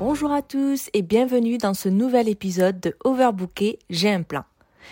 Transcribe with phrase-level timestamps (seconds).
[0.00, 4.42] Bonjour à tous et bienvenue dans ce nouvel épisode de Overbooké, j'ai un plan.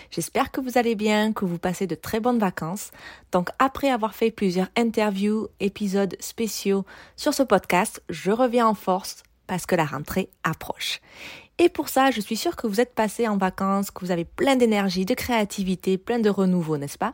[0.09, 2.91] J'espère que vous allez bien, que vous passez de très bonnes vacances.
[3.33, 6.85] Donc après avoir fait plusieurs interviews, épisodes spéciaux
[7.17, 11.01] sur ce podcast, je reviens en force parce que la rentrée approche.
[11.59, 14.25] Et pour ça, je suis sûre que vous êtes passé en vacances, que vous avez
[14.25, 17.13] plein d'énergie, de créativité, plein de renouveau, n'est-ce pas?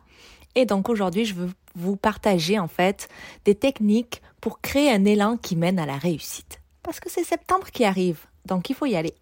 [0.53, 3.09] Et donc aujourd'hui, je veux vous partager en fait
[3.45, 6.61] des techniques pour créer un élan qui mène à la réussite.
[6.83, 9.15] Parce que c'est septembre qui arrive, donc il faut y aller.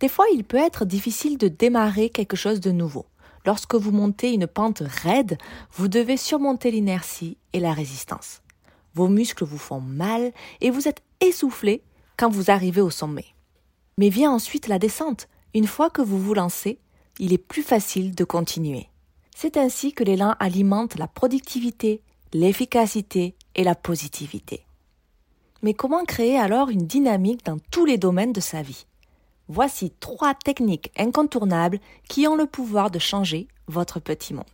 [0.00, 3.06] Des fois, il peut être difficile de démarrer quelque chose de nouveau.
[3.46, 5.38] Lorsque vous montez une pente raide,
[5.72, 8.40] vous devez surmonter l'inertie et la résistance.
[8.94, 11.82] Vos muscles vous font mal et vous êtes essoufflé
[12.16, 13.26] quand vous arrivez au sommet.
[13.98, 15.28] Mais vient ensuite la descente.
[15.52, 16.78] Une fois que vous vous lancez,
[17.18, 18.88] il est plus facile de continuer.
[19.36, 24.64] C'est ainsi que l'élan alimente la productivité, l'efficacité et la positivité.
[25.64, 28.84] Mais comment créer alors une dynamique dans tous les domaines de sa vie?
[29.48, 34.44] Voici trois techniques incontournables qui ont le pouvoir de changer votre petit monde.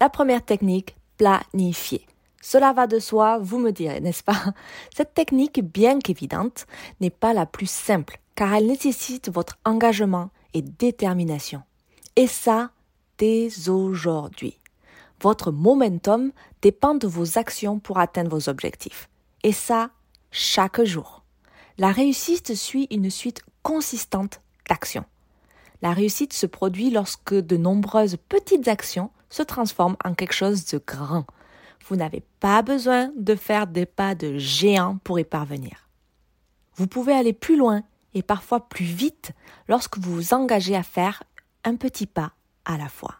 [0.00, 2.06] La première technique, planifier.
[2.40, 4.40] Cela va de soi, vous me direz, n'est-ce pas?
[4.96, 6.68] Cette technique, bien qu'évidente,
[7.00, 11.64] n'est pas la plus simple, car elle nécessite votre engagement et détermination.
[12.14, 12.70] Et ça,
[13.18, 14.58] dès aujourd'hui.
[15.20, 16.30] Votre momentum
[16.62, 19.08] dépend de vos actions pour atteindre vos objectifs.
[19.42, 19.90] Et ça,
[20.30, 21.24] chaque jour.
[21.78, 25.04] La réussite suit une suite consistante d'actions.
[25.80, 30.82] La réussite se produit lorsque de nombreuses petites actions se transforment en quelque chose de
[30.84, 31.24] grand.
[31.86, 35.88] Vous n'avez pas besoin de faire des pas de géant pour y parvenir.
[36.74, 37.82] Vous pouvez aller plus loin
[38.14, 39.32] et parfois plus vite
[39.68, 41.22] lorsque vous vous engagez à faire
[41.64, 42.32] un petit pas
[42.64, 43.16] à la fois.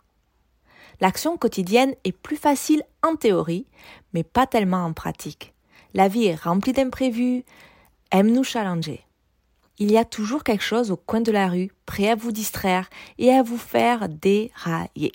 [1.00, 3.66] L'action quotidienne est plus facile en théorie,
[4.12, 5.54] mais pas tellement en pratique.
[5.94, 7.44] La vie est remplie d'imprévus,
[8.10, 9.04] aime nous challenger.
[9.78, 12.90] Il y a toujours quelque chose au coin de la rue, prêt à vous distraire
[13.16, 15.12] et à vous faire dérailler.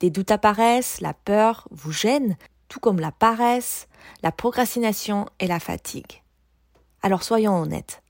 [0.00, 2.36] Des doutes apparaissent, la peur vous gêne,
[2.68, 3.88] tout comme la paresse,
[4.22, 6.22] la procrastination et la fatigue.
[7.02, 8.02] Alors soyons honnêtes.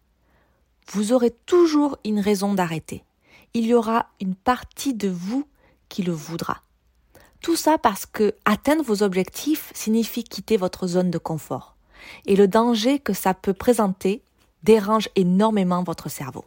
[0.92, 3.04] Vous aurez toujours une raison d'arrêter.
[3.54, 5.46] Il y aura une partie de vous
[5.88, 6.62] qui le voudra.
[7.40, 11.73] Tout ça parce que atteindre vos objectifs signifie quitter votre zone de confort.
[12.26, 14.22] Et le danger que ça peut présenter
[14.62, 16.44] dérange énormément votre cerveau.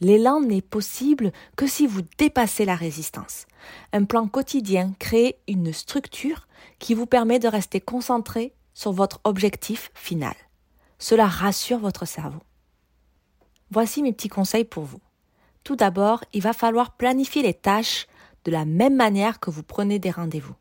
[0.00, 3.46] L'élan n'est possible que si vous dépassez la résistance.
[3.92, 6.48] Un plan quotidien crée une structure
[6.80, 10.34] qui vous permet de rester concentré sur votre objectif final.
[10.98, 12.40] Cela rassure votre cerveau.
[13.70, 15.00] Voici mes petits conseils pour vous.
[15.62, 18.08] Tout d'abord, il va falloir planifier les tâches
[18.44, 20.54] de la même manière que vous prenez des rendez-vous.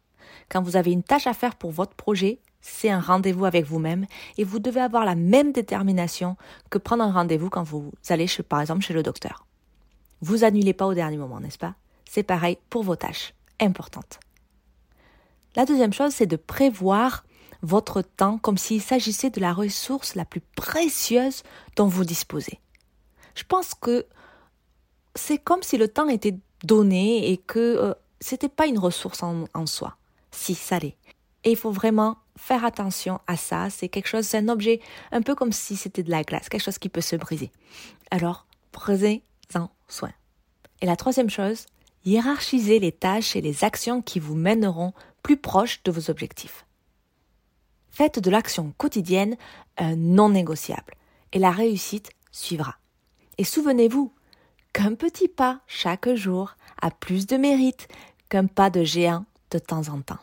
[0.49, 4.05] Quand vous avez une tâche à faire pour votre projet, c'est un rendez-vous avec vous-même
[4.37, 6.37] et vous devez avoir la même détermination
[6.69, 9.45] que prendre un rendez-vous quand vous allez chez, par exemple chez le docteur.
[10.21, 11.73] Vous annulez pas au dernier moment, n'est-ce pas?
[12.05, 14.19] C'est pareil pour vos tâches importantes.
[15.55, 17.25] La deuxième chose, c'est de prévoir
[17.61, 21.43] votre temps comme s'il s'agissait de la ressource la plus précieuse
[21.75, 22.59] dont vous disposez.
[23.35, 24.05] Je pense que
[25.15, 29.45] c'est comme si le temps était donné et que euh, c'était pas une ressource en,
[29.53, 29.97] en soi.
[30.31, 30.97] Si, ça l'est.
[31.43, 33.69] Et il faut vraiment faire attention à ça.
[33.69, 34.79] C'est quelque chose, c'est un objet
[35.11, 37.51] un peu comme si c'était de la glace, quelque chose qui peut se briser.
[38.09, 40.11] Alors, prenez-en soin.
[40.81, 41.65] Et la troisième chose,
[42.05, 46.65] hiérarchisez les tâches et les actions qui vous mèneront plus proche de vos objectifs.
[47.89, 49.35] Faites de l'action quotidienne
[49.77, 50.95] un non négociable
[51.33, 52.77] et la réussite suivra.
[53.37, 54.13] Et souvenez-vous
[54.73, 57.87] qu'un petit pas chaque jour a plus de mérite
[58.29, 60.19] qu'un pas de géant de temps en temps.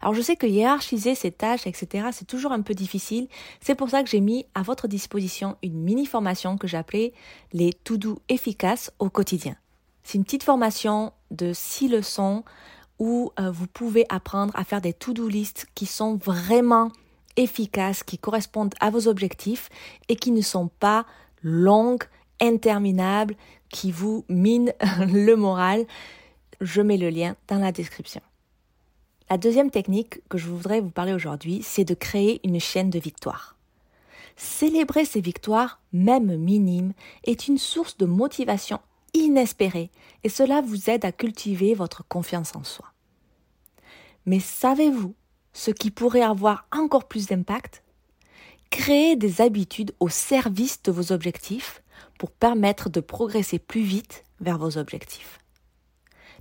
[0.00, 3.28] Alors je sais que hiérarchiser ces tâches, etc., c'est toujours un peu difficile.
[3.60, 7.12] C'est pour ça que j'ai mis à votre disposition une mini formation que j'appelais
[7.52, 9.56] les to-do efficaces au quotidien.
[10.02, 12.44] C'est une petite formation de six leçons
[12.98, 16.90] où euh, vous pouvez apprendre à faire des to-do lists qui sont vraiment
[17.36, 19.68] efficaces, qui correspondent à vos objectifs
[20.08, 21.06] et qui ne sont pas
[21.42, 22.04] longues,
[22.40, 23.34] interminables,
[23.68, 25.84] qui vous minent le moral.
[26.60, 28.22] Je mets le lien dans la description.
[29.30, 32.98] La deuxième technique que je voudrais vous parler aujourd'hui, c'est de créer une chaîne de
[32.98, 33.56] victoires.
[34.36, 36.94] Célébrer ces victoires, même minimes,
[37.24, 38.80] est une source de motivation
[39.12, 39.90] inespérée
[40.24, 42.86] et cela vous aide à cultiver votre confiance en soi.
[44.24, 45.14] Mais savez-vous
[45.52, 47.82] ce qui pourrait avoir encore plus d'impact?
[48.70, 51.82] Créer des habitudes au service de vos objectifs
[52.18, 55.38] pour permettre de progresser plus vite vers vos objectifs.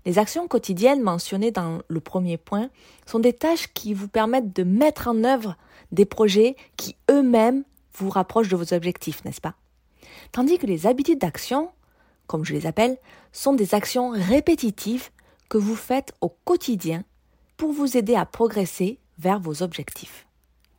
[0.08, 2.70] Les actions quotidiennes mentionnées dans le premier point
[3.06, 5.58] sont des tâches qui vous permettent de mettre en œuvre
[5.92, 9.56] des projets qui eux-mêmes vous rapprochent de vos objectifs, n'est-ce pas?
[10.32, 11.72] Tandis que les habitudes d'action,
[12.26, 12.98] comme je les appelle,
[13.34, 15.10] sont des actions répétitives
[15.50, 17.04] que vous faites au quotidien
[17.58, 20.26] pour vous aider à progresser vers vos objectifs.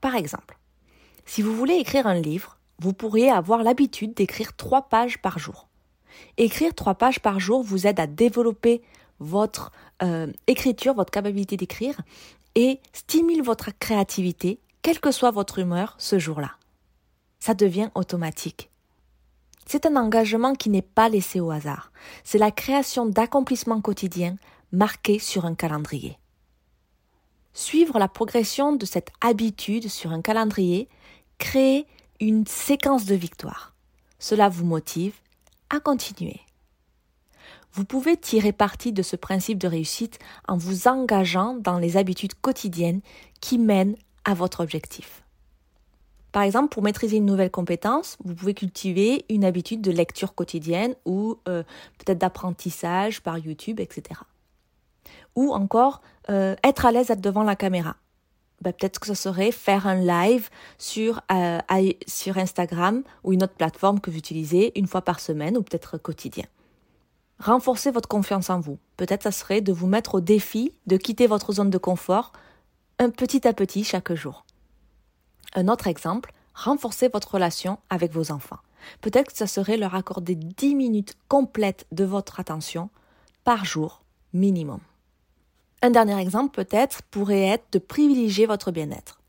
[0.00, 0.56] Par exemple,
[1.26, 5.68] si vous voulez écrire un livre, vous pourriez avoir l'habitude d'écrire trois pages par jour.
[6.38, 8.80] Écrire trois pages par jour vous aide à développer
[9.20, 9.72] votre
[10.02, 12.00] euh, écriture, votre capacité d'écrire
[12.54, 16.52] et stimule votre créativité, quelle que soit votre humeur ce jour-là.
[17.40, 18.70] Ça devient automatique.
[19.66, 21.92] C'est un engagement qui n'est pas laissé au hasard.
[22.24, 24.36] C'est la création d'accomplissements quotidiens
[24.72, 26.18] marqués sur un calendrier.
[27.52, 30.88] Suivre la progression de cette habitude sur un calendrier
[31.38, 31.86] crée
[32.20, 33.74] une séquence de victoires.
[34.18, 35.14] Cela vous motive
[35.70, 36.40] à continuer.
[37.78, 42.34] Vous pouvez tirer parti de ce principe de réussite en vous engageant dans les habitudes
[42.34, 43.02] quotidiennes
[43.40, 43.94] qui mènent
[44.24, 45.22] à votre objectif.
[46.32, 50.96] Par exemple, pour maîtriser une nouvelle compétence, vous pouvez cultiver une habitude de lecture quotidienne
[51.04, 51.62] ou euh,
[51.98, 54.22] peut-être d'apprentissage par YouTube, etc.
[55.36, 57.94] Ou encore euh, être à l'aise devant la caméra.
[58.60, 60.50] Ben, peut-être que ce serait faire un live
[60.96, 61.60] euh,
[62.08, 65.96] sur Instagram ou une autre plateforme que vous utilisez une fois par semaine ou peut-être
[65.96, 66.46] quotidien.
[67.40, 68.78] Renforcer votre confiance en vous.
[68.96, 72.32] Peut-être ça serait de vous mettre au défi de quitter votre zone de confort
[72.98, 74.44] un petit à petit chaque jour.
[75.54, 78.58] Un autre exemple, renforcer votre relation avec vos enfants.
[79.00, 82.90] Peut-être que ça serait leur accorder 10 minutes complètes de votre attention
[83.44, 84.02] par jour
[84.32, 84.80] minimum.
[85.80, 89.20] Un dernier exemple peut-être pourrait être de privilégier votre bien-être.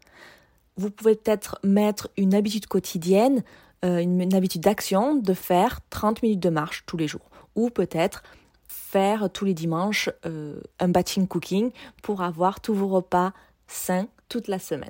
[0.78, 3.44] Vous pouvez peut-être mettre une habitude quotidienne,
[3.86, 7.29] euh, une habitude d'action de faire 30 minutes de marche tous les jours
[7.60, 8.24] ou peut-être
[8.68, 11.72] faire tous les dimanches euh, un batching cooking
[12.02, 13.34] pour avoir tous vos repas
[13.68, 14.90] sains toute la semaine.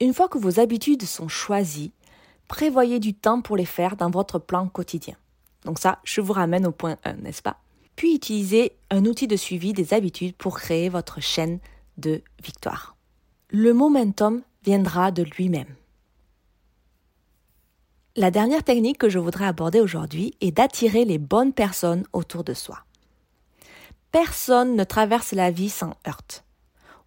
[0.00, 1.92] Une fois que vos habitudes sont choisies,
[2.48, 5.16] prévoyez du temps pour les faire dans votre plan quotidien.
[5.64, 7.58] Donc ça, je vous ramène au point 1, n'est-ce pas?
[7.96, 11.58] Puis utilisez un outil de suivi des habitudes pour créer votre chaîne
[11.98, 12.96] de victoire.
[13.50, 15.74] Le momentum viendra de lui-même.
[18.14, 22.52] La dernière technique que je voudrais aborder aujourd'hui est d'attirer les bonnes personnes autour de
[22.52, 22.80] soi.
[24.10, 26.44] Personne ne traverse la vie sans heurte.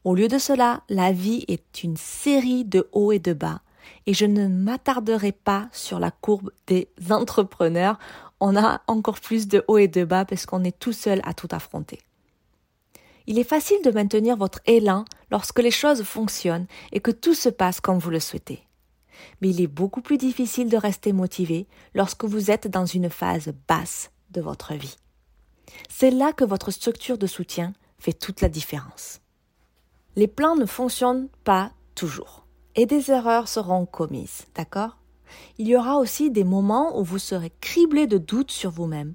[0.04, 3.62] Au lieu de cela, la vie est une série de hauts et de bas,
[4.08, 8.00] et je ne m'attarderai pas sur la courbe des entrepreneurs.
[8.40, 11.36] On a encore plus de hauts et de bas parce qu'on est tout seul à
[11.36, 12.00] tout affronter.
[13.28, 17.50] Il est facile de maintenir votre élan lorsque les choses fonctionnent et que tout se
[17.50, 18.66] passe comme vous le souhaitez
[19.42, 23.54] mais il est beaucoup plus difficile de rester motivé lorsque vous êtes dans une phase
[23.68, 24.98] basse de votre vie.
[25.90, 29.22] C'est là que votre structure de soutien fait toute la différence.
[30.16, 32.46] Les plans ne fonctionnent pas toujours
[32.76, 34.98] et des erreurs seront commises, d'accord?
[35.58, 39.14] Il y aura aussi des moments où vous serez criblé de doutes sur vous-même,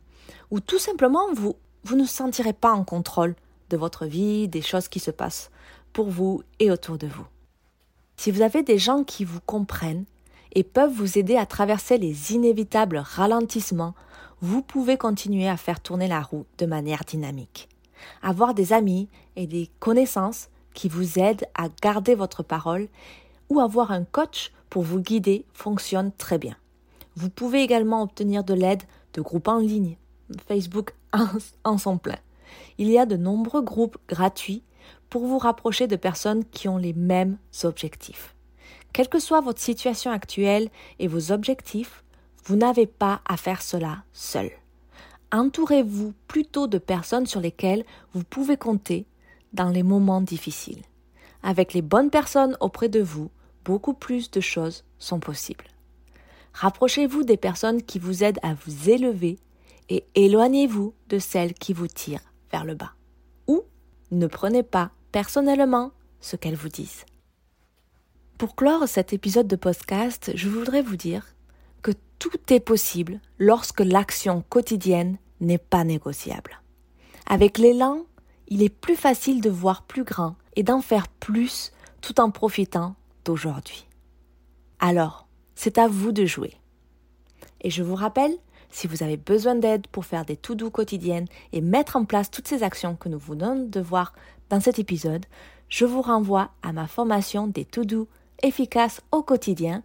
[0.50, 3.36] où tout simplement vous, vous ne sentirez pas en contrôle
[3.68, 5.50] de votre vie, des choses qui se passent
[5.92, 7.26] pour vous et autour de vous.
[8.20, 10.04] Si vous avez des gens qui vous comprennent
[10.52, 13.94] et peuvent vous aider à traverser les inévitables ralentissements,
[14.42, 17.70] vous pouvez continuer à faire tourner la roue de manière dynamique.
[18.20, 22.88] Avoir des amis et des connaissances qui vous aident à garder votre parole
[23.48, 26.58] ou avoir un coach pour vous guider fonctionne très bien.
[27.16, 28.82] Vous pouvez également obtenir de l'aide
[29.14, 29.96] de groupes en ligne.
[30.46, 30.92] Facebook
[31.64, 32.18] en son plein.
[32.76, 34.62] Il y a de nombreux groupes gratuits
[35.10, 38.34] pour vous rapprocher de personnes qui ont les mêmes objectifs.
[38.92, 42.04] Quelle que soit votre situation actuelle et vos objectifs,
[42.44, 44.50] vous n'avez pas à faire cela seul.
[45.32, 49.06] Entourez-vous plutôt de personnes sur lesquelles vous pouvez compter
[49.52, 50.82] dans les moments difficiles.
[51.42, 53.30] Avec les bonnes personnes auprès de vous,
[53.64, 55.66] beaucoup plus de choses sont possibles.
[56.52, 59.38] Rapprochez-vous des personnes qui vous aident à vous élever
[59.88, 62.92] et éloignez-vous de celles qui vous tirent vers le bas.
[63.46, 63.62] Ou
[64.10, 67.04] ne prenez pas personnellement ce qu'elles vous disent.
[68.38, 71.34] Pour clore cet épisode de podcast, je voudrais vous dire
[71.82, 76.60] que tout est possible lorsque l'action quotidienne n'est pas négociable.
[77.26, 78.06] Avec l'élan,
[78.48, 82.96] il est plus facile de voir plus grand et d'en faire plus tout en profitant
[83.24, 83.86] d'aujourd'hui.
[84.78, 86.54] Alors, c'est à vous de jouer.
[87.60, 88.36] Et je vous rappelle,
[88.70, 92.30] si vous avez besoin d'aide pour faire des tout doux quotidiennes et mettre en place
[92.30, 94.12] toutes ces actions que nous vous donnons de voir
[94.48, 95.26] dans cet épisode,
[95.68, 98.08] je vous renvoie à ma formation des tout doux
[98.42, 99.82] efficaces au quotidien.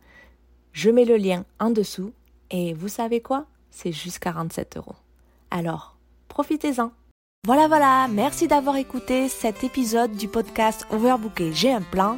[0.71, 2.11] Je mets le lien en dessous
[2.51, 3.45] et vous savez quoi?
[3.71, 4.95] C'est juste 47 euros.
[5.51, 5.95] Alors,
[6.27, 6.91] profitez-en.
[7.45, 12.17] Voilà, voilà, merci d'avoir écouté cet épisode du podcast Overbooké, j'ai un plan.